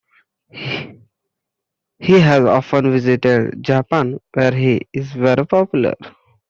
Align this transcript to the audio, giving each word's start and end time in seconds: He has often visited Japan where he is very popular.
He 1.99 2.19
has 2.21 2.43
often 2.43 2.89
visited 2.91 3.61
Japan 3.61 4.19
where 4.33 4.51
he 4.51 4.87
is 4.91 5.11
very 5.11 5.45
popular. 5.45 5.93